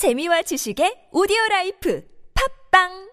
[0.00, 2.00] 재미와 지식의 오디오 라이프
[2.32, 3.10] 팝빵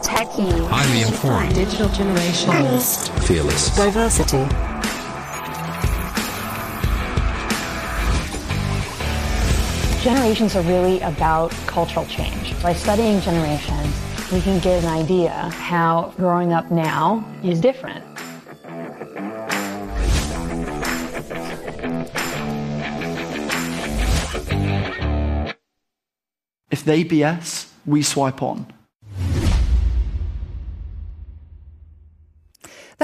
[0.00, 0.46] Techie.
[0.70, 1.52] Highly informed.
[1.52, 2.54] Digital generation.
[3.26, 3.74] Fearless.
[3.74, 4.69] Diversity.
[10.02, 12.60] Generations are really about cultural change.
[12.62, 13.94] By studying generations,
[14.32, 18.02] we can get an idea how growing up now is different.
[26.70, 28.72] If they BS, we swipe on.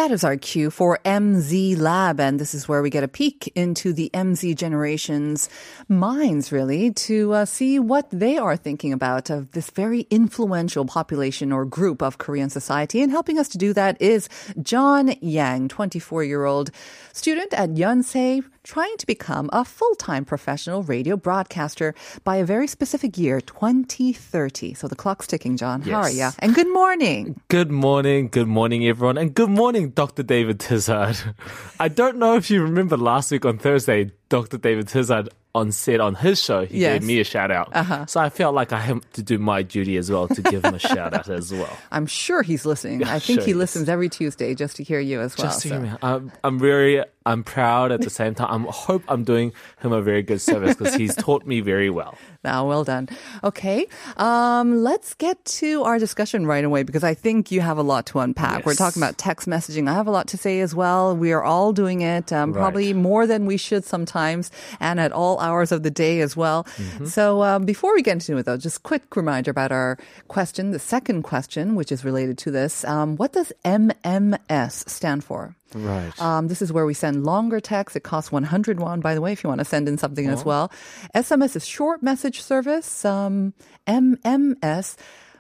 [0.06, 3.52] That is our cue for MZ Lab, and this is where we get a peek
[3.56, 5.48] into the MZ generation's
[5.88, 11.51] minds, really, to uh, see what they are thinking about of this very influential population
[11.51, 13.02] or group of Korean society.
[13.02, 14.29] And helping us to do that is
[14.63, 16.70] John Yang, 24 year old
[17.13, 22.67] student at Yonsei, trying to become a full time professional radio broadcaster by a very
[22.67, 24.75] specific year, 2030.
[24.75, 25.83] So the clock's ticking, John.
[25.83, 26.31] How are you?
[26.41, 27.41] And good morning.
[27.49, 30.25] Good morning, good morning, everyone, and good morning, Dr.
[30.25, 31.17] David Tizard.
[31.81, 34.59] I don't know if you remember last week on Thursday, Dr.
[34.59, 36.99] David Tizard on set on his show, he Yes.
[36.99, 37.71] gave me a shout out.
[37.75, 38.05] Uh-huh.
[38.05, 40.75] So I felt like I have to do my duty as well to give him
[40.75, 41.75] a shout out as well.
[41.93, 43.05] I'm sure he's listening.
[43.05, 43.57] I think sure he he is.
[43.57, 45.47] listens every Tuesday just to hear you as well.
[45.47, 45.75] Just to so.
[45.81, 45.97] hear me.
[46.03, 48.66] I'm, I'm very, I'm proud at the same time.
[48.66, 52.16] I hope I'm doing him a very good service because he's taught me very well.
[52.45, 53.09] Now, well done.
[53.45, 57.82] Okay, um, let's get to our discussion right away because I think you have a
[57.82, 58.65] lot to unpack.
[58.65, 59.88] We're talking about text messaging.
[59.91, 61.16] I have a lot to say as well.
[61.16, 62.60] We are all doing it, um, Right.
[62.60, 64.50] probably more than we should sometimes,
[64.81, 66.65] and at all hours of the day as well.
[66.77, 67.06] Mm-hmm.
[67.06, 70.78] So, um, before we get into it, though, just quick reminder about our question, the
[70.78, 72.84] second question, which is related to this.
[72.84, 75.56] Um, what does MMS stand for?
[75.75, 76.12] Right.
[76.21, 77.97] Um, this is where we send longer text.
[77.97, 80.44] It costs 100 won, by the way, if you want to send in something as
[80.44, 80.71] well.
[81.15, 83.04] SMS is short message service.
[83.04, 83.53] Um,
[83.87, 84.97] MMS,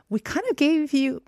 [0.08, 1.22] we kind of gave you.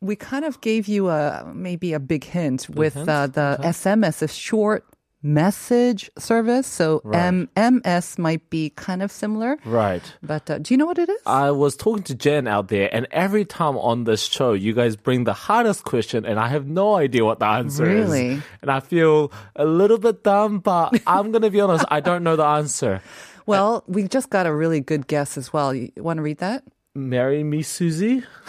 [0.00, 4.32] We kind of gave you a maybe a big hint with uh, the SMS is
[4.32, 4.84] short
[5.22, 6.66] message service.
[6.66, 7.48] So Right.
[7.56, 9.58] MMS might be kind of similar.
[9.64, 10.02] right.
[10.22, 11.20] But uh, do you know what it is?
[11.26, 14.96] I was talking to Jen out there, and every time on this show, you guys
[14.96, 18.28] bring the hardest question, and I have no idea what the answer Really?
[18.34, 18.42] is.
[18.62, 22.22] And I feel a little bit dumb, but I'm going to be honest, I don't
[22.22, 23.00] know the answer.
[23.46, 25.74] well, we just got a really good guess as well.
[25.74, 26.64] You want to read that?
[26.98, 28.20] Marry me, Susie?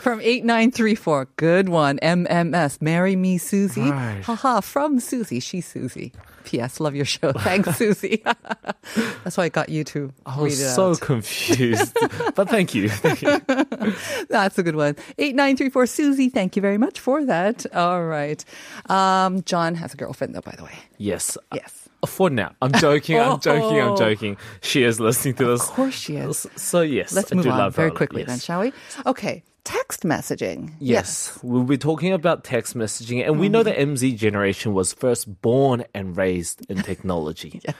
[0.00, 1.28] From 8934.
[1.36, 1.98] Good one.
[1.98, 2.80] MMS.
[2.80, 3.90] Marry me, Susie.
[3.90, 4.22] Right.
[4.24, 4.60] Haha.
[4.60, 5.40] From Susie.
[5.40, 6.12] She's Susie.
[6.44, 6.80] P.S.
[6.80, 7.32] Love your show.
[7.38, 8.22] Thanks, Susie.
[9.24, 11.00] That's why I got you to I was so out.
[11.00, 11.94] confused.
[12.34, 12.88] but thank you.
[12.88, 13.38] Thank you.
[14.30, 14.96] That's a good one.
[15.18, 16.28] 8934 Susie.
[16.30, 17.66] Thank you very much for that.
[17.74, 18.42] All right.
[18.86, 20.74] Um, John has a girlfriend, though, by the way.
[20.96, 21.36] Yes.
[21.54, 21.89] Yes.
[22.06, 22.52] For now.
[22.62, 23.18] I'm joking.
[23.18, 23.38] I'm oh.
[23.38, 23.80] joking.
[23.80, 23.96] I'm Oh.
[23.96, 24.36] joking.
[24.62, 25.62] She is listening to this.
[25.68, 26.46] Of course she is.
[26.56, 27.12] So, yes.
[27.12, 28.28] Let's I move do on very quickly Yes.
[28.28, 28.72] then, shall we?
[29.06, 29.42] Okay.
[29.64, 30.72] Text messaging.
[30.80, 31.38] Yes.
[31.42, 33.24] We'll be talking about text messaging.
[33.26, 37.60] And we know the MZ generation was first born and raised in technology.
[37.66, 37.76] Yes.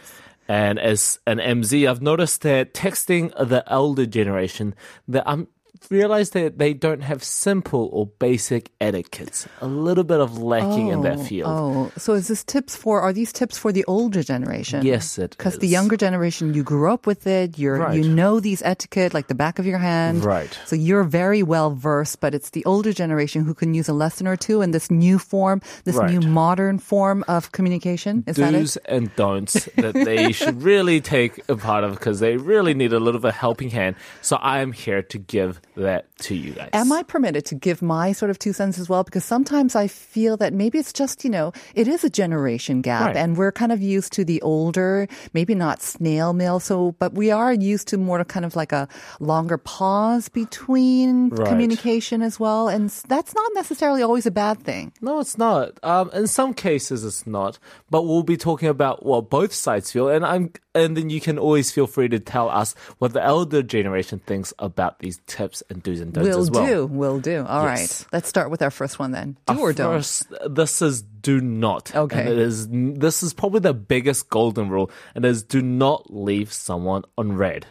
[0.48, 4.75] And as an MZ, I've noticed that texting the elder generation,
[5.09, 5.48] that I'm um,
[5.91, 9.48] realized that they don't have simple or basic etiquettes.
[9.60, 11.48] A little bit of lacking in that oh, field.
[11.48, 14.84] Oh, so is this tips for, are these tips for the older generation?
[14.84, 17.96] Yes, it Because the younger generation, you grew up with it, you're, Right.
[17.96, 20.24] you know these etiquette like the back of your hand.
[20.24, 20.56] Right.
[20.66, 24.26] So you're very well versed, but it's the older generation who can use a lesson
[24.26, 26.10] or two in this new form, this Right.
[26.12, 28.24] new modern form of communication.
[28.26, 28.82] Is that do's it?
[28.88, 32.98] and don'ts that they should really take a part of because they really need a
[33.00, 33.97] little bit of a helping hand.
[34.22, 36.70] So I am here to give that to you guys.
[36.72, 39.02] Am I permitted to give my sort of two cents as well?
[39.04, 43.06] Because sometimes I feel that maybe it's just, you know, it is a generation gap
[43.08, 43.16] Right.
[43.16, 46.60] and we're kind of used to the older, maybe not snail mail.
[46.60, 48.88] So, but we are used to more kind of like a
[49.20, 51.48] longer pause between Right.
[51.48, 52.68] communication as well.
[52.68, 54.92] And that's not necessarily always a bad thing.
[55.00, 55.78] No, it's not.
[55.83, 57.59] Um, in some cases, it's not.
[57.91, 61.39] But we'll be talking about what both sides feel, and I'm, and then you can
[61.39, 65.83] always feel free to tell us what the elder generation thinks about these tips and
[65.83, 66.63] do's and don'ts Will as well.
[66.63, 66.87] Will do.
[66.87, 67.45] Will do.
[67.47, 67.81] All right.
[67.81, 68.07] Yes.
[68.13, 69.37] Let's start with our first one then.
[69.47, 69.99] Do Uh, or don't?
[69.99, 71.95] First, this is do not.
[71.95, 72.21] Okay.
[72.21, 72.69] And it is.
[72.71, 77.67] This is probably the biggest golden rule, and it is do not leave someone unread.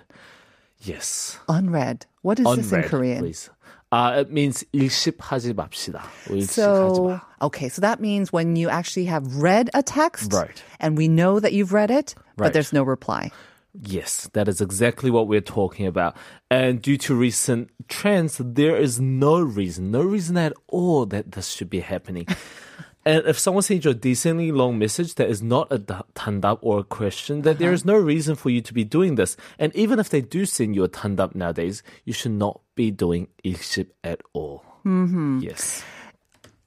[0.82, 1.38] Yes.
[1.48, 2.06] Unread.
[2.22, 3.20] What is this in Korean?
[3.20, 3.50] please.
[3.93, 6.03] Uh, it means 일십하지 맙시다.
[6.27, 7.21] 일십하지 So, 마.
[7.43, 10.63] okay, so that means when you actually have read a text, Right.
[10.81, 12.53] and we know that you've read it, but Right.
[12.53, 13.31] there's no reply.
[13.75, 16.15] Yes, that is exactly what we're talking about.
[16.51, 21.49] And due to recent trends, there is no reason, no reason at all that this
[21.51, 22.27] should be happening.
[23.06, 26.80] and if someone sends you a decently long message that is not a tandap or
[26.80, 29.38] a question, then there is no reason for you to be doing this.
[29.58, 33.30] And even if they do send you a tandap nowadays, you should not be doing
[33.44, 34.64] ikship at all.
[34.86, 35.40] Mm-hmm.
[35.40, 35.84] Yes.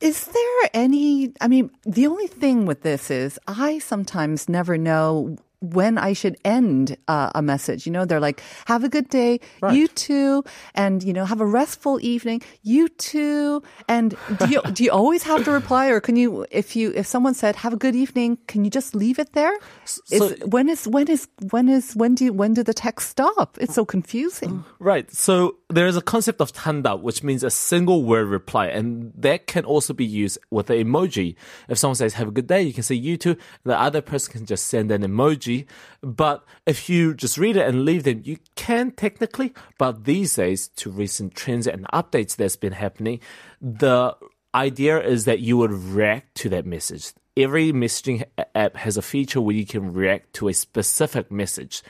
[0.01, 1.33] Is there any?
[1.41, 6.37] I mean, the only thing with this is I sometimes never know when I should
[6.45, 7.87] end uh, a message.
[7.87, 9.41] You know, they're like, "Have a good day,
[9.73, 10.45] you too,"
[10.75, 15.23] and you know, "Have a restful evening, you too." And do you do you always
[15.23, 18.39] have to reply, or can you, if you if someone said, "Have a good evening,"
[18.47, 19.55] can you just leave it there?
[19.85, 23.11] so- is, when is when is when is when do you, when do the text
[23.11, 23.57] stop?
[23.61, 24.65] It's so confusing.
[24.79, 25.11] Right.
[25.15, 29.47] So there is a concept of tanda, which means a single word reply, and that
[29.47, 31.35] can also be used with an emoji.
[31.69, 34.33] If someone says "Have a good day," you can say "You too." The other person
[34.33, 35.67] can just send an emoji.
[36.03, 39.55] But if you just read it and leave them, you can technically.
[39.79, 43.21] But these days, to recent trends and updates that's been happening,
[43.61, 44.17] the
[44.55, 47.13] idea is that you would react to that message.
[47.35, 48.25] Every messaging
[48.55, 51.83] app has a feature where you can react to a specific message.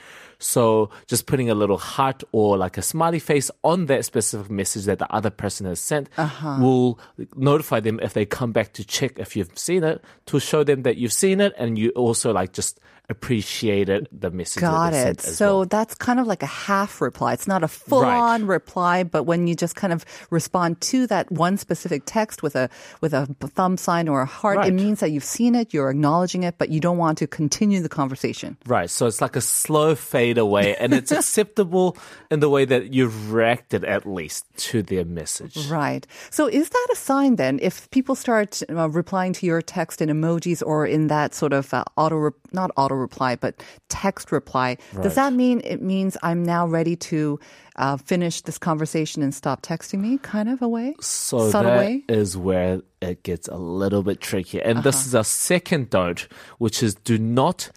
[0.43, 4.85] So just putting a little heart or like a smiley face on that specific message
[4.85, 6.57] that the other person has sent uh-huh.
[6.59, 6.99] will
[7.35, 10.83] notify them if they come back to check if you've seen it to show them
[10.83, 14.61] that you've seen it and you also like just appreciated the message.
[14.61, 15.21] Got it.
[15.21, 15.65] So well.
[15.65, 17.33] that's kind of like a half reply.
[17.33, 21.31] It's not a full on reply, but when you just kind of respond to that
[21.31, 22.69] one specific text with a
[23.01, 24.69] with a thumb sign or a heart, Right.
[24.69, 27.81] it means that you've seen it, you're acknowledging it, but you don't want to continue
[27.81, 28.57] the conversation.
[28.65, 28.89] Right.
[28.89, 31.97] So it's like a slow fade away and it's acceptable
[32.31, 35.57] in the way that you've reacted at least to their message.
[35.67, 36.07] Right.
[36.29, 40.09] So is that a sign then if people start uh, replying to your text in
[40.09, 45.15] emojis or in that sort of uh, auto not auto reply but text reply, does
[45.15, 47.39] that mean it means I'm now ready to
[47.75, 50.95] uh, finish this conversation and stop texting me kind of a way?
[51.01, 52.03] So Subtle that way?
[52.07, 54.61] is where it gets a little bit tricky.
[54.61, 54.83] And Uh-huh.
[54.83, 56.27] this is our second don't,
[56.59, 57.69] which is do not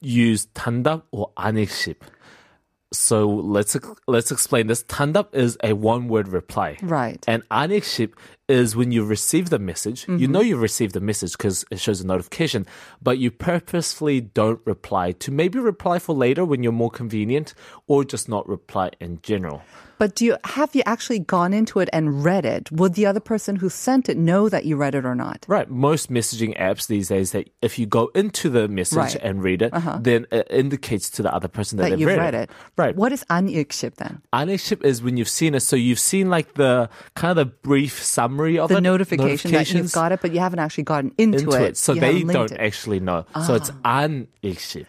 [0.00, 1.96] use tandap or anikship.
[2.92, 3.74] So let's
[4.06, 4.84] let's explain this.
[4.84, 6.76] Tandap is a one word reply.
[6.82, 7.24] Right.
[7.26, 8.12] And anikship
[8.48, 10.06] is when you receive the message.
[10.08, 10.32] You Mm-hmm.
[10.32, 12.66] know you've received the message because it shows a notification,
[13.00, 17.54] but you purposefully don't reply to maybe reply for later when you're more convenient
[17.86, 19.62] or just not reply in general.
[19.98, 22.72] But do you have you actually gone into it and read it?
[22.72, 25.44] Would the other person who sent it know that you read it or not?
[25.46, 25.70] Right.
[25.70, 29.14] Most messaging apps these days that if you go into the message Right.
[29.14, 29.28] Uh-huh.
[29.28, 32.18] and read it, then it indicates to the other person that, That they've you've read,
[32.18, 32.50] read it.
[32.76, 32.96] Right.
[32.96, 34.20] What is anikship then?
[34.32, 35.60] Anikship is when you've seen it.
[35.60, 38.80] So you've seen like the kind of the brief summary of The it.
[38.82, 41.76] notification that you've got it, but you haven't actually gotten into, into it.
[41.76, 42.58] So You they don't it.
[42.60, 42.64] Ah.
[42.64, 43.24] actually know.
[43.46, 44.86] So it's anikship.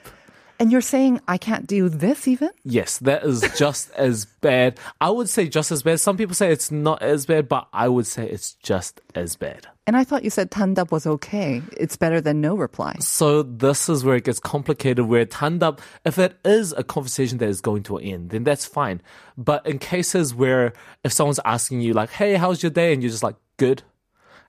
[0.63, 2.49] And you're saying I can't do this even?
[2.63, 4.79] Yes, that is just as bad.
[5.01, 5.99] I would say just as bad.
[5.99, 9.67] Some people say it's not as bad, but I would say it's just as bad.
[9.85, 11.61] And I thought you said tandap was okay.
[11.75, 12.95] It's better than no reply.
[13.01, 15.05] So this is where it gets complicated.
[15.05, 19.01] Where tandap, if it is a conversation that is going to end, then that's fine.
[19.37, 20.71] But in cases where
[21.03, 23.83] if someone's asking you like, "Hey, how's your day?" and you're just like, "Good,"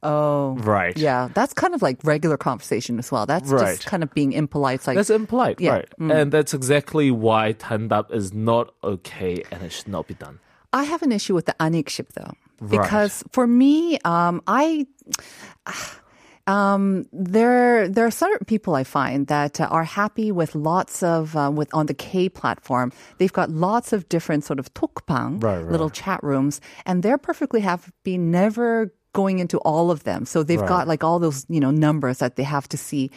[0.04, 0.56] Oh.
[0.60, 0.96] right?
[0.96, 3.26] Yeah, that's kind of like regular conversation as well.
[3.26, 3.76] That's Right.
[3.76, 4.76] just kind of being impolite.
[4.76, 5.72] It's like, That's impolite, Yeah.
[5.72, 5.88] right?
[5.98, 10.38] And that's exactly why tandap is not okay and it should not be done.
[10.72, 12.32] I have an issue with the anikship though,
[12.68, 14.86] because for me, um, I.
[16.46, 21.34] Um, there, there are certain people I find that uh, are happy with lots of
[21.34, 22.92] uh, with on the K platform.
[23.16, 25.70] They've got lots of different sort of tokpang, Right, right.
[25.72, 30.26] little chat rooms, and they're perfectly happy never going into all of them.
[30.26, 33.10] So they've got like all those you know numbers that they have to see.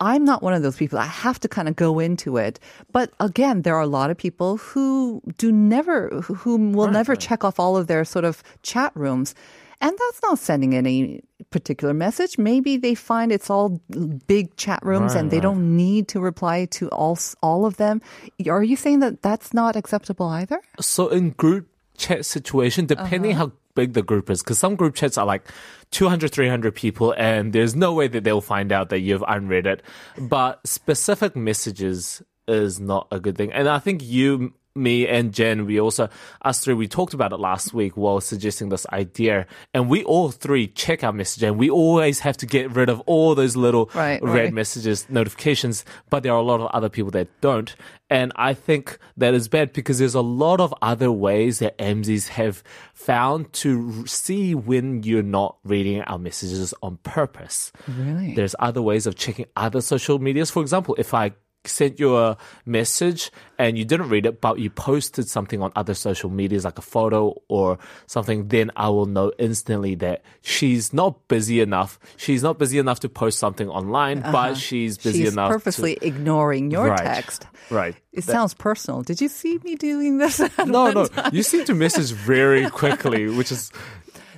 [0.00, 0.98] I'm not one of those people.
[0.98, 2.60] I have to kind of go into it.
[2.92, 7.42] But again, there are a lot of people who do never, who will never check
[7.42, 9.34] off all of their sort of chat rooms.
[9.80, 12.36] And that's not sending any particular message.
[12.36, 13.80] Maybe they find it's all
[14.26, 18.02] big chat rooms and they don't need to reply to all all of them.
[18.48, 20.60] Are you saying that that's not acceptable either?
[20.80, 23.46] So in group chat situation, depending uh-huh.
[23.46, 25.46] how big the group is, because some group chats are like
[25.92, 29.84] 200, 300 people, and there's no way that they'll find out that you've unread it.
[30.18, 33.52] But specific messages is not a good thing.
[33.52, 36.08] And I think you, me, and Jen, we also,
[36.42, 39.46] us three, we talked about it last week while suggesting this idea.
[39.74, 43.00] And we all three check our message, and we always have to get rid of
[43.00, 44.52] all those little Right, red right.
[44.52, 47.74] messages, notifications, but there are a lot of other people that don't.
[48.10, 52.28] And I think that is bad because there's a lot of other ways that MZs
[52.28, 52.62] have
[52.94, 57.70] found to see when you're not reading our messages on purpose.
[57.86, 58.34] Really?
[58.34, 60.50] There's other ways of checking other social medias.
[60.50, 61.32] For example, if I
[61.68, 65.94] sent you a message and you didn't read it, but you posted something on other
[65.94, 71.26] social medias like a photo or something, then I will know instantly that she's not
[71.28, 71.98] busy enough.
[72.16, 75.24] She's not busy enough to post something online, but she's busy Uh-huh.
[75.26, 76.06] She's enough purposely to.
[76.06, 76.98] ignoring your Right.
[76.98, 77.46] text.
[77.70, 77.96] Right.
[78.12, 79.02] It That- sounds personal.
[79.02, 80.40] Did you see me doing this?
[80.66, 81.08] No, no.
[81.32, 83.70] You seem to message very quickly, which is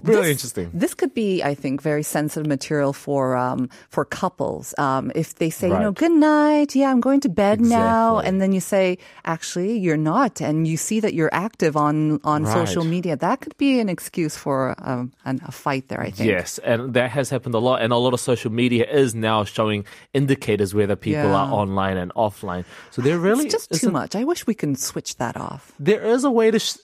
[0.03, 0.71] really This- interesting.
[0.75, 4.75] This could be, I think, very sensitive material for um, for couples.
[4.79, 8.41] Um, if they say, you know, good night, yeah, I'm going to bed now, and
[8.41, 12.53] then you say, actually, you're not, and you see that you're active on on Right.
[12.59, 16.01] social media, that could be an excuse for um, an, a fight there.
[16.01, 16.29] I think.
[16.31, 17.83] Yes, and that has happened a lot.
[17.83, 21.37] And a lot of social media is now showing indicators whether people Yeah.
[21.45, 22.65] are online and offline.
[22.91, 24.15] So there really it's just too much.
[24.17, 25.73] I wish we can switch that off.
[25.79, 26.77] There is a way to sh-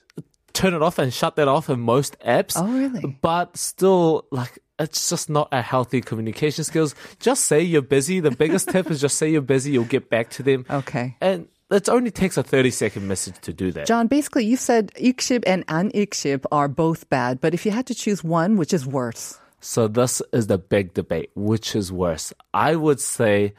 [0.57, 2.55] turn it off and shut that off in most apps.
[2.57, 3.19] Oh, really?
[3.21, 6.95] But still, like, it's just not a healthy communication skills.
[7.21, 8.21] Just say you're busy.
[8.21, 9.73] The biggest tip is just say you're busy.
[9.73, 10.67] You'll get back to them.
[10.69, 11.17] Okay.
[11.21, 13.87] And it only takes a 30 second message to do that.
[13.87, 17.95] John, basically, you said ikshib and anikshib are both bad, but if you had to
[17.95, 19.39] choose one, which is worse?
[19.61, 21.31] So this is the big debate.
[21.35, 22.33] Which is worse?
[22.55, 23.55] I would say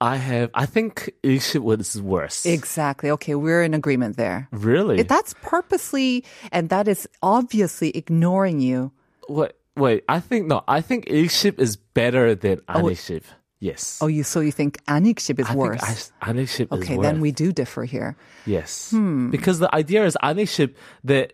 [0.00, 2.44] I have, I think Ikship was worse.
[2.44, 3.10] Exactly.
[3.10, 4.48] Okay, we're in agreement there.
[4.52, 4.98] Really?
[5.00, 8.92] If That's purposely, and that is obviously ignoring you.
[9.28, 10.04] Wait, wait.
[10.08, 10.62] I think no.
[10.68, 13.22] I think Ilship is better than Aniship.
[13.58, 13.98] Yes.
[14.02, 15.80] Oh, you so you think anikshib is I worse?
[15.80, 17.04] think Aniship is okay, worse.
[17.06, 18.14] then we do differ here.
[18.44, 18.92] Yes.
[19.30, 20.74] Because the idea is Aniship
[21.04, 21.32] that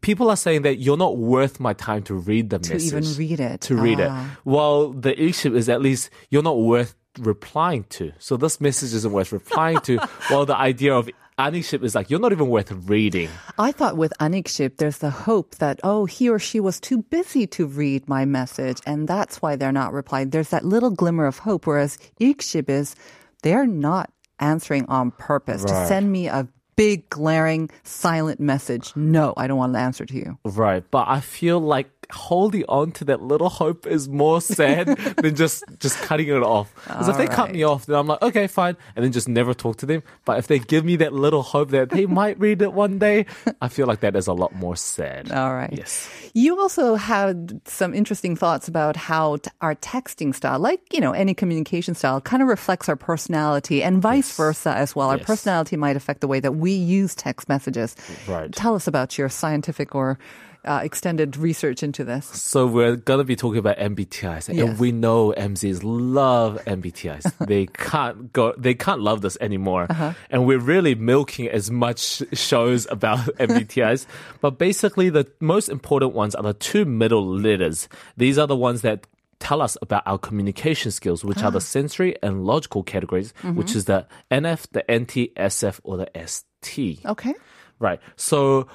[0.00, 2.86] people are saying that you're not worth my time to read the To message.
[2.92, 3.60] even read it.
[3.62, 4.08] To read it.
[4.08, 4.38] Ah.
[4.44, 8.12] While the Ilship is at least you're not worth replying to.
[8.18, 9.98] So this message isn't worth replying to.
[10.28, 13.30] while the idea of Anikship is like you're not even worth reading.
[13.58, 17.46] I thought with Anikship, there's the hope that, oh, he or she was too busy
[17.48, 20.30] to read my message, and that's why they're not replying.
[20.30, 22.94] There's that little glimmer of hope, whereas ikshib is,
[23.42, 28.92] they're not answering on purpose to send me a big, glaring, silent message.
[28.96, 30.38] No, I don't want to answer to you.
[30.44, 34.86] Right, but I feel like holding on to that little hope is more sad
[35.16, 36.72] than just just cutting it off.
[36.84, 39.54] Because if they cut me off, then I'm like, okay, fine, and then just never
[39.54, 40.02] talk to them.
[40.24, 43.26] But if they give me that little hope that they might read it one day,
[43.60, 45.30] I feel like that is a lot more sad.
[45.32, 45.72] All right.
[45.72, 46.08] Yes.
[46.34, 51.12] You also had some interesting thoughts about how t- our texting style, like, you know,
[51.12, 55.10] any communication style, kind of reflects our personality and vice versa as well.
[55.10, 55.26] Our Yes.
[55.26, 57.96] personality might affect the way that we use text messages.
[58.28, 58.50] Right.
[58.52, 60.18] Tell us about your scientific or
[60.64, 62.26] uh, extended research into this.
[62.26, 64.68] So we're gonna be talking about MBTIs, Yes.
[64.68, 67.32] and we know MZs love MBTIs.
[67.46, 70.12] they can't go, they can't love this anymore, Uh-huh.
[70.30, 74.06] and we're really milking as much shows about MBTIs.
[74.40, 77.88] But basically, the most important ones are the two middle letters.
[78.16, 79.06] These are the ones that
[79.38, 81.46] tell us about our communication skills, which Ah.
[81.46, 83.56] are the sensory and logical categories, Mm-hmm.
[83.56, 87.00] which is the NF, the NT, SF, or the ST.
[87.06, 87.32] Okay.
[87.78, 88.00] Right.
[88.16, 88.66] So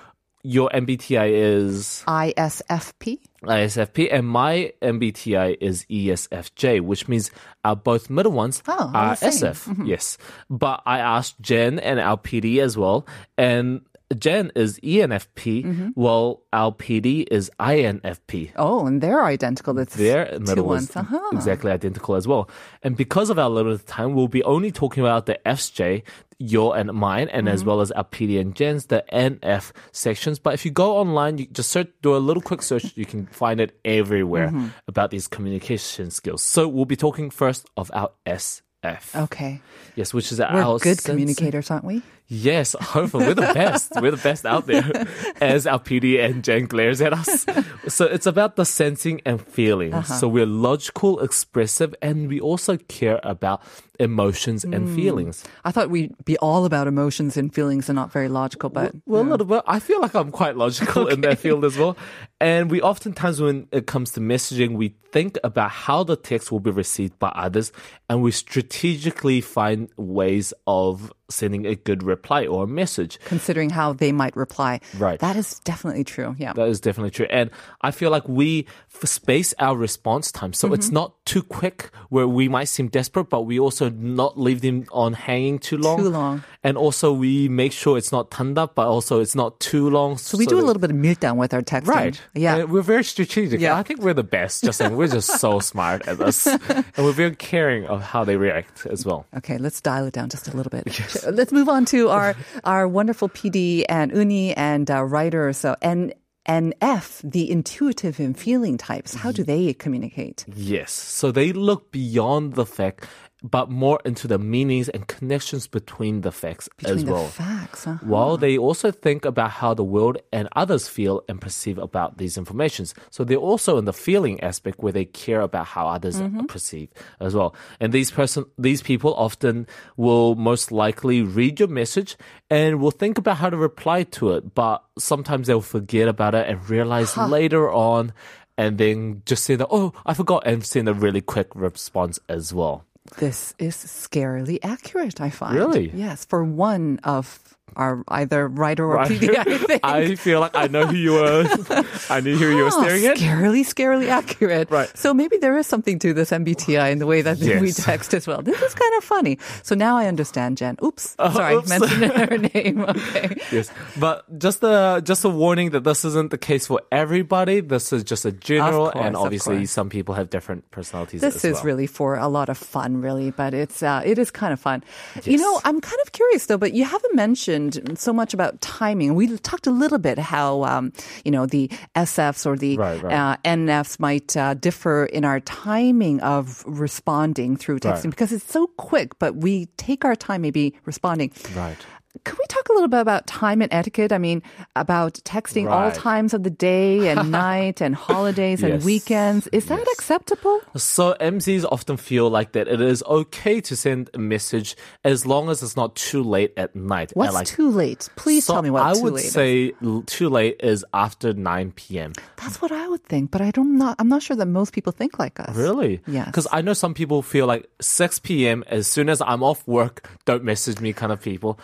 [0.46, 3.18] your MBTI is ISFP.
[3.44, 7.32] ISFP, and my MBTI is ESFJ, which means
[7.64, 9.32] our both middle ones Oh, are same.
[9.32, 9.82] Mm-hmm.
[9.84, 9.88] SF.
[9.88, 10.18] Yes,
[10.50, 13.06] but I asked Jen and our PD as well,
[13.38, 13.82] and
[14.18, 15.88] Jen is ENFP, Mm-hmm.
[15.96, 18.52] while our PD is INFP.
[18.56, 19.74] Oh, and they're identical.
[19.74, 20.96] That's two middle ones.
[20.96, 21.20] Uh-huh.
[21.34, 22.50] exactly identical as well.
[22.84, 26.04] And because of our limited time, we'll be only talking about the FJ,
[26.38, 27.54] your and mine, and Mm-hmm.
[27.54, 30.38] as well as our PD and Jen's, the NF sections.
[30.40, 33.26] But if you go online, you just search, do a little quick search, you can
[33.28, 34.68] find it everywhere Mm-hmm.
[34.88, 36.44] about these communication skills.
[36.44, 39.16] So we'll be talking first of our SF.
[39.24, 39.62] Okay.
[39.96, 42.04] Yes, which is We're our good sense- communicators, aren't we?
[42.28, 43.92] Yes, hopefully we're the best.
[44.02, 45.06] we're the best out there
[45.42, 47.46] as our PD and Jen glares at us.
[47.88, 49.94] So it's about the sensing and feeling.
[49.94, 50.14] Uh-huh.
[50.16, 53.62] So we're logical, expressive, and we also care about
[54.00, 54.96] emotions and Mm.
[54.96, 55.44] feelings.
[55.64, 59.22] I thought we'd be all about emotions and feelings and not very logical, but Well,
[59.22, 59.64] a little bit.
[59.68, 61.96] I feel like I'm quite logical in that field as well.
[62.42, 66.60] And we oftentimes, when it comes to messaging, we think about how the text will
[66.60, 67.72] be received by others,
[68.10, 73.20] and we strategically find ways of sending a good reply or a message.
[73.26, 74.80] considering how they might reply.
[74.98, 75.20] Right.
[75.20, 76.36] That is definitely true.
[76.38, 76.54] Yeah.
[76.54, 77.28] That is definitely true.
[77.30, 77.50] And
[77.82, 78.68] I feel like we
[79.04, 80.54] space our response time.
[80.54, 80.94] So it's Mm-hmm.
[80.96, 85.14] not too quick where we might seem desperate, but we also not leave them on
[85.14, 85.98] hanging too long.
[85.98, 86.44] Too long.
[86.66, 90.18] And also we make sure it's not tanda, but also it's not too long.
[90.18, 91.88] so we do a little bit of mildown with our texting.
[91.90, 92.20] Right.
[92.34, 92.56] Yeah.
[92.56, 93.62] And we're very strategic.
[93.62, 93.78] Yeah.
[93.78, 94.64] I think we're the best.
[94.64, 96.48] Just saying, we're just so smart at this.
[96.48, 99.28] And we're very caring of how they react as well.
[99.38, 100.86] Okay, let's dial it down just a little bit.
[101.32, 105.54] Let's move on to our our wonderful PD and Uni and uh, writer.
[105.54, 106.16] So and
[106.48, 109.14] and F, the intuitive and feeling types.
[109.14, 110.46] How do they communicate?
[110.56, 110.92] Yes.
[110.92, 113.06] So they look beyond the fact
[113.46, 117.28] but more into the meanings and connections between the facts Between as the well.
[117.28, 117.86] facts.
[117.86, 118.02] Uh-huh.
[118.06, 122.38] While they also think about how the world and others feel and perceive about these
[122.38, 122.96] informations.
[123.12, 126.46] So they're also in the feeling aspect where they care about how others Mm-hmm.
[126.48, 127.54] perceive as well.
[127.80, 132.18] And these person, these people often will most likely read your message
[132.50, 136.48] and will think about how to reply to it, but sometimes they'll forget about it
[136.50, 138.14] and realize later on
[138.58, 142.54] and then just say that, oh, I forgot and send a really quick response as
[142.54, 142.86] well.
[143.18, 145.56] This is scarily accurate, I find.
[145.56, 145.92] Really?
[145.94, 147.40] Yes, for one of
[147.76, 149.04] our either writer or.
[149.06, 149.82] PD, I think.
[149.84, 151.44] I feel like I know who you were.
[152.10, 153.18] I knew who you were Oh, staring at.
[153.18, 154.72] Scarily, scarily accurate.
[154.72, 154.90] Right.
[154.98, 158.28] So maybe there is something to this MBTI in the way that we text as
[158.28, 158.42] well.
[158.42, 159.38] This is kind of funny.
[159.64, 160.78] So now I understand, Jen.
[160.84, 161.16] Oops.
[161.20, 161.70] Sorry, Oh, oops.
[161.70, 162.82] mentioned her name.
[162.82, 163.36] Okay.
[163.52, 163.70] Yes,
[164.00, 167.60] but just a just a warning that this isn't the case for everybody.
[167.60, 171.22] This is just a general, course, and obviously some people have different personalities.
[171.22, 171.64] This is well.
[171.64, 174.84] really for a lot of fun, really, but it's uh, it is kind of fun.
[175.24, 177.55] You know, I'm kind of curious though, but you haven't mentioned
[177.98, 179.16] so much about timing.
[179.16, 180.92] We talked a little bit how um,
[181.24, 183.14] you know the SFs or the Right, right.
[183.14, 188.10] Uh, NFs might uh, differ in our timing of responding through texting Right.
[188.16, 191.32] because it's so quick, but we take our time maybe responding.
[191.56, 191.78] right.
[192.24, 194.12] Could we talk a little bit about time and etiquette?
[194.12, 194.42] I mean,
[194.76, 198.84] about texting all times of the day and night and holidays and Yes.
[198.86, 199.48] weekends.
[199.52, 199.88] Is that Yes.
[199.94, 200.62] acceptable?
[200.78, 205.50] So MZs often feel like that it is okay to send a message as long
[205.50, 207.12] as it's not too late at night.
[207.12, 208.10] And What's like, too late?
[208.16, 209.32] Please so tell me what I too would is.
[209.32, 212.14] say l- too late is after 9 p.m.
[212.38, 214.92] That's what I would think, but I don't not I'm not sure that most people
[214.94, 215.56] think like us.
[215.56, 216.02] Really?
[216.08, 216.26] Yeah.
[216.26, 218.64] Because I know some people feel like 6 p.m.
[218.68, 221.60] as soon as I'm off work, don't message me kind of people.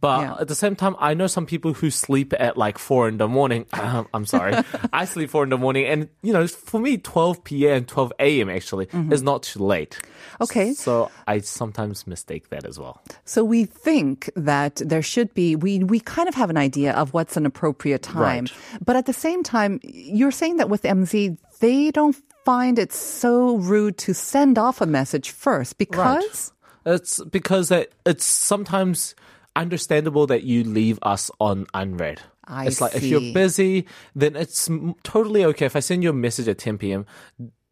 [0.00, 0.36] But Yeah.
[0.40, 3.28] at the same time, I know some people who sleep at like 4 in the
[3.28, 3.66] morning.
[3.72, 4.54] I'm sorry.
[4.92, 5.84] I sleep 4 in the morning.
[5.86, 8.48] And, you know, for me, 12 p.m., 12 a.m.
[8.48, 9.12] actually Mm-hmm.
[9.12, 9.98] is not too late.
[10.40, 10.72] Okay.
[10.72, 13.02] So I sometimes mistake that as well.
[13.24, 17.12] So we think that there should be we we kind of have an idea of
[17.12, 18.44] what's an appropriate time.
[18.46, 18.52] Right.
[18.84, 22.16] But at the same time, you're saying that with MZ they don't
[22.46, 26.52] find it so rude to send off a message first because
[26.86, 29.14] It's because it, it's sometimes
[29.56, 32.20] understandable that you leave us on unread.
[32.44, 34.68] I it's like if you're busy, then it's
[35.02, 35.66] totally okay.
[35.66, 37.06] If I send you a message at 10 p.m.,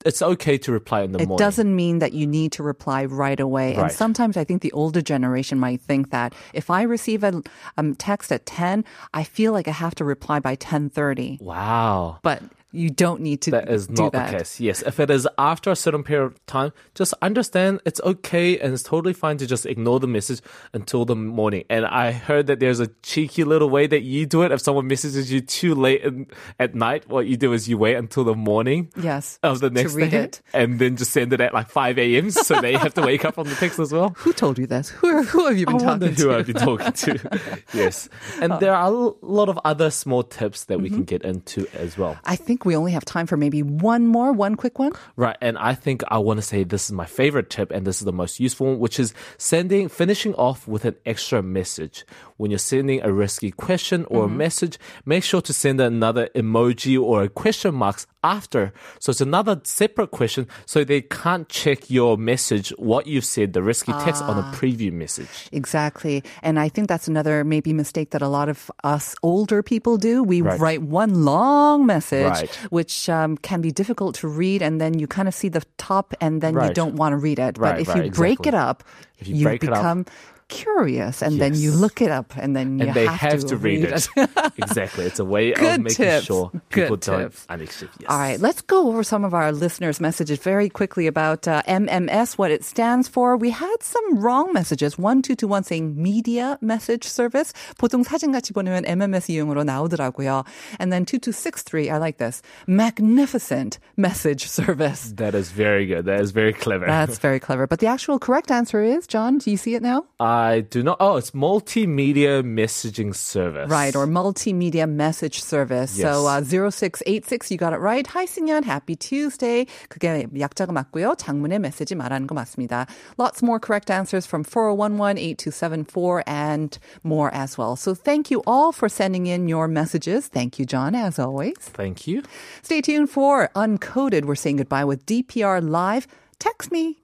[0.06, 1.42] it's okay to reply in the it morning.
[1.42, 3.74] It doesn't mean that you need to reply right away.
[3.74, 7.42] And sometimes I think the older generation might think that if I receive a
[7.76, 11.40] um, text at 10, I feel like I have to reply by 10:30.
[11.40, 12.20] Wow.
[12.22, 14.30] But you don't need to That is not that.
[14.30, 14.60] the case.
[14.60, 18.74] Yes, if it is after a certain period of time, just understand it's okay and
[18.74, 20.40] it's totally fine to just ignore the message
[20.74, 21.64] until the morning.
[21.70, 24.52] And I heard that there's a cheeky little way that you do it.
[24.52, 26.26] If someone messages you too late in,
[26.58, 29.38] at night, what you do is you wait until the morning Yes.
[29.42, 30.42] of the next day, it.
[30.52, 32.30] and then just send it at like 5 a.m.
[32.30, 34.10] so they have to wake up on the text as well.
[34.18, 34.90] Who told you this?
[34.90, 36.34] Who, who have you been I talking who to?
[36.34, 37.62] I've you been talking to.
[37.72, 38.10] yes.
[38.42, 38.58] And oh.
[38.58, 40.96] there are a lot of other small tips that we mm-hmm.
[40.96, 42.18] can get into as well.
[42.24, 44.92] I think we only have time for maybe one more, one quick one.
[45.16, 47.98] Right, and I think I want to say this is my favorite tip, and this
[47.98, 52.04] is the most useful one, which is sending, finishing off with an extra message.
[52.36, 54.36] When you're sending a risky question or a mm-hmm.
[54.36, 58.72] message, make sure to send another emoji or a question marks after.
[59.00, 63.62] So it's another separate question, so they can't check your message, what you've said, the
[63.62, 64.54] risky text on a ah.
[64.54, 65.48] preview message.
[65.52, 66.22] Exactly.
[66.42, 70.22] And I think that's another maybe mistake that a lot of us older people do.
[70.22, 70.60] We Right.
[70.60, 72.47] write one long message, Right.
[72.70, 74.62] Which um, can be difficult to read.
[74.62, 77.38] And then you kind of see the top and then you don't want to read
[77.38, 77.58] it.
[77.58, 78.48] but if right, you break exactly.
[78.48, 78.84] it up,
[79.18, 80.06] If you break it up- become
[80.49, 81.79] curious and then you Yes.
[81.79, 84.05] look it up and then you And they have, have, to, read it.
[84.57, 85.05] exactly.
[85.05, 86.25] It's a way Good of making tips.
[86.29, 87.47] sure Good people don't tips.
[87.49, 87.89] unexchange.
[87.97, 88.09] Yes.
[88.09, 92.37] All right, let's go over some of our listeners' messages very quickly about uh, MMS,
[92.37, 93.35] what it stands for.
[93.35, 94.93] We had some wrong messages.
[94.99, 97.53] 1221 saying media message service.
[97.79, 100.45] 보통 사진 같이 보내면 MMS 이용으로 나오더라고요.
[100.77, 102.43] And then 2263, I like this.
[102.67, 105.13] Magnificent message service.
[105.17, 106.05] That is very good.
[106.05, 106.85] That is very clever.
[106.85, 107.65] That's very clever.
[107.65, 110.05] But the actual correct answer is, John, do you see it now?
[110.37, 110.97] I do not.
[110.99, 113.69] Oh, it's multimedia messaging service.
[113.69, 115.91] Right, or multimedia message service.
[115.91, 118.05] So uh, 0686, you got it right.
[118.07, 118.63] Hi, 승현.
[118.63, 119.65] Happy Tuesday.
[119.89, 121.15] 그게 약자가 맞고요.
[121.17, 122.87] 장문의 메시지 말하는 거 맞습니다.
[123.17, 127.75] Lots more correct answers from 4011-8274 and more as well.
[127.75, 130.27] So thank you all for sending in your messages.
[130.27, 131.57] Thank you, John, as always.
[131.59, 132.23] Thank you.
[132.61, 134.25] Stay tuned for Uncoded.
[134.25, 136.07] We're saying goodbye with DPR Live.
[136.39, 136.99] Text me.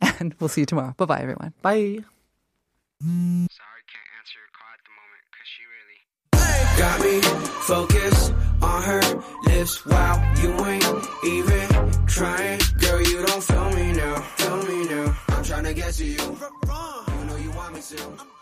[0.00, 0.94] And we'll see you tomorrow.
[0.96, 1.52] Bye-bye, everyone.
[1.62, 2.04] Bye.
[3.01, 5.99] Sorry, can't answer your call at the moment because she really
[6.77, 7.21] got me
[7.63, 9.01] focused on her
[9.45, 9.85] lips.
[9.85, 10.83] Wow, you ain't
[11.23, 13.01] even trying, girl.
[13.01, 15.17] You don't feel me now, feel me now.
[15.29, 16.11] I'm trying to get to you.
[16.11, 18.38] You know you want me to.